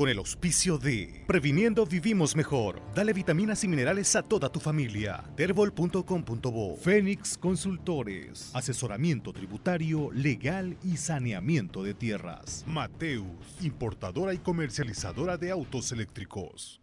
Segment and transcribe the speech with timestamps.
[0.00, 2.80] con el auspicio de Previniendo Vivimos Mejor.
[2.94, 5.22] Dale vitaminas y minerales a toda tu familia.
[5.36, 8.50] Terbol.com.bo Fénix Consultores.
[8.54, 12.64] Asesoramiento tributario, legal y saneamiento de tierras.
[12.66, 13.26] Mateus,
[13.60, 16.80] importadora y comercializadora de autos eléctricos.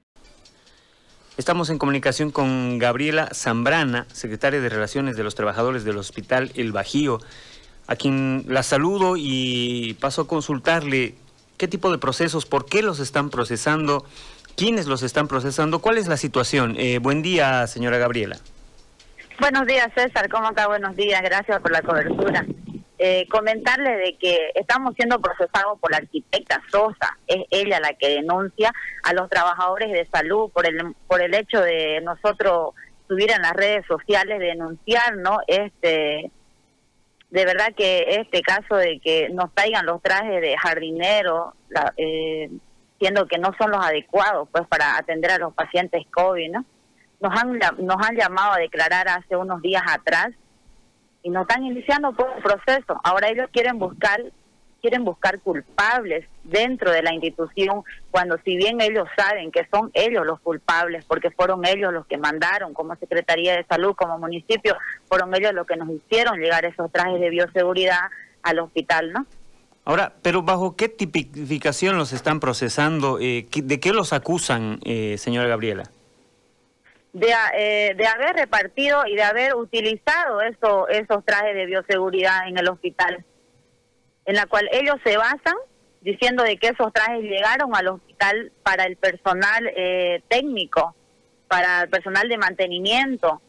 [1.37, 6.71] Estamos en comunicación con Gabriela Zambrana, secretaria de Relaciones de los Trabajadores del Hospital El
[6.71, 7.17] Bajío,
[7.87, 11.15] a quien la saludo y paso a consultarle
[11.57, 12.45] ¿Qué tipo de procesos?
[12.45, 14.05] ¿Por qué los están procesando?
[14.55, 15.79] ¿Quiénes los están procesando?
[15.79, 16.75] ¿Cuál es la situación?
[16.77, 18.37] Eh, buen día, señora Gabriela.
[19.39, 20.29] Buenos días, César.
[20.29, 20.67] ¿Cómo está?
[20.67, 21.19] Buenos días.
[21.23, 22.45] Gracias por la cobertura.
[22.99, 27.17] Eh, comentarle de que estamos siendo procesados por la arquitecta Sosa.
[27.25, 28.71] Es ella la que denuncia
[29.03, 32.75] a los trabajadores de salud por el, por el hecho de nosotros
[33.07, 35.39] subir en las redes sociales, denunciar, ¿no?
[35.47, 36.29] Este
[37.29, 41.53] de verdad que este caso de que nos traigan los trajes de jardinero,
[41.97, 42.49] eh,
[42.99, 46.65] siendo que no son los adecuados pues para atender a los pacientes COVID, ¿no?
[47.19, 50.29] Nos han, nos han llamado a declarar hace unos días atrás
[51.23, 52.99] y nos están iniciando por un proceso.
[53.03, 54.21] Ahora ellos quieren buscar
[54.81, 60.25] quieren buscar culpables dentro de la institución, cuando si bien ellos saben que son ellos
[60.25, 64.75] los culpables, porque fueron ellos los que mandaron como Secretaría de Salud, como municipio,
[65.07, 68.09] fueron ellos los que nos hicieron llegar esos trajes de bioseguridad
[68.43, 69.25] al hospital, ¿no?
[69.83, 73.19] Ahora, pero ¿bajo qué tipificación los están procesando?
[73.21, 75.83] Eh, ¿De qué los acusan, eh, señora Gabriela?
[77.13, 82.57] De, eh, de, haber repartido y de haber utilizado eso, esos trajes de bioseguridad en
[82.57, 83.25] el hospital
[84.27, 85.55] en la cual ellos se basan
[86.01, 90.95] diciendo de que esos trajes llegaron al hospital para el personal eh, técnico,
[91.47, 93.41] para el personal de mantenimiento,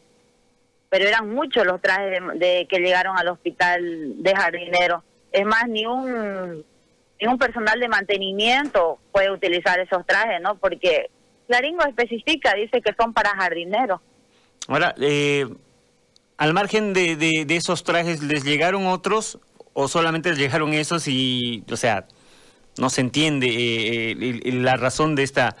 [0.89, 5.03] pero eran muchos los trajes de, que llegaron al hospital de jardinero.
[5.31, 6.65] Es más, ni un,
[7.21, 10.55] ni un personal de mantenimiento puede utilizar esos trajes, ¿no?
[10.55, 11.11] Porque
[11.47, 13.99] Claringo especifica, dice que son para jardineros.
[14.67, 15.45] Ahora, eh,
[16.37, 19.39] al margen de, de esos trajes, ¿les llegaron otros
[19.73, 22.05] o solamente llegaron esos y, o sea,
[22.77, 25.55] no se entiende eh, eh, la razón de esta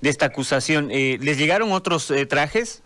[0.00, 0.90] de esta acusación.
[0.90, 2.82] Eh, ¿Les llegaron otros trajes?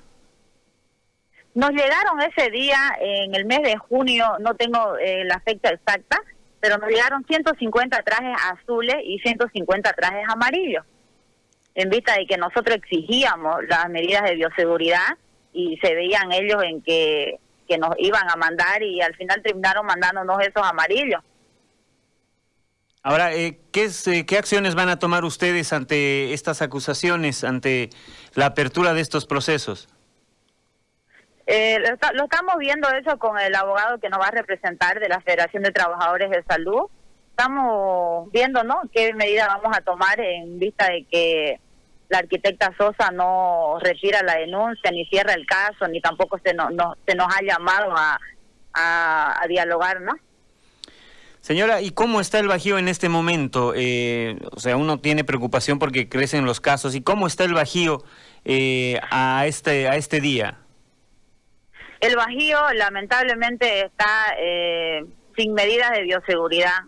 [1.55, 4.95] Nos llegaron ese día, en el mes de junio, no tengo
[5.25, 6.21] la fecha exacta,
[6.61, 10.85] pero nos llegaron 150 trajes azules y 150 trajes amarillos,
[11.75, 15.17] en vista de que nosotros exigíamos las medidas de bioseguridad
[15.55, 19.85] y se veían ellos en que que nos iban a mandar y al final terminaron
[19.87, 21.23] mandándonos esos amarillos.
[23.03, 27.91] Ahora, eh, ¿qué, eh, ¿qué acciones van a tomar ustedes ante estas acusaciones, ante
[28.35, 29.89] la apertura de estos procesos?
[31.47, 35.21] Eh, lo, estamos viendo eso con el abogado que nos va a representar de la
[35.21, 36.91] Federación de Trabajadores de Salud.
[37.31, 41.61] Estamos viendo, ¿no?, qué medidas vamos a tomar en vista de que
[42.09, 46.69] la arquitecta Sosa no retira la denuncia, ni cierra el caso, ni tampoco se, no,
[47.07, 48.19] se nos ha llamado a,
[48.73, 50.15] a, dialogar, ¿no?
[51.41, 53.73] Señora, ¿y cómo está el Bajío en este momento?
[53.77, 56.97] Eh, o sea, uno tiene preocupación porque crecen los casos.
[56.97, 58.03] ¿Y cómo está el Bajío
[58.45, 60.59] eh, a, este, a este día?
[62.01, 65.05] El Bajío lamentablemente está eh,
[65.37, 66.81] sin medidas de bioseguridad.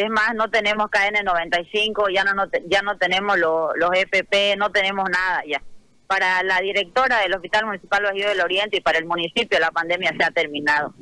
[0.00, 5.42] Es más, no tenemos KN95, ya no, ya no tenemos los EPP, no tenemos nada
[5.46, 5.62] ya.
[6.06, 10.14] Para la directora del Hospital Municipal Bajío del Oriente y para el municipio la pandemia
[10.16, 10.94] se ha terminado.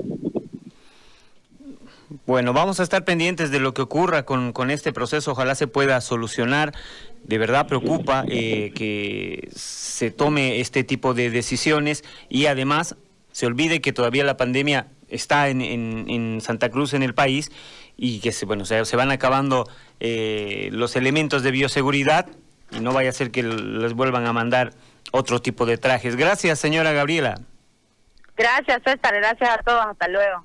[2.27, 6.01] Bueno, vamos a estar pendientes de lo que ocurra con, este proceso, ojalá se pueda
[6.01, 6.75] solucionar.
[7.23, 12.97] De verdad preocupa eh, que se tome este tipo de decisiones y además
[13.31, 17.51] se olvide que todavía la pandemia está en, Santa Cruz, en el país,
[17.99, 19.69] y que se, bueno, se, se van acabando
[20.01, 22.27] eh, los elementos de bioseguridad
[22.71, 24.73] y no vaya a ser que les vuelvan a mandar
[25.11, 26.17] otro tipo de trajes.
[26.17, 27.41] Gracias, señora Gabriela.
[28.37, 29.15] Gracias, César.
[29.17, 29.85] Gracias a todos.
[29.85, 30.45] Hasta luego.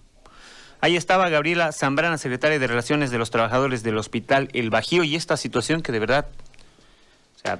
[0.82, 5.16] Ahí estaba Gabriela Zambrana, secretaria de Relaciones de los Trabajadores del Hospital El Bajío, y
[5.16, 6.28] esta situación que de verdad,
[7.36, 7.60] o sea,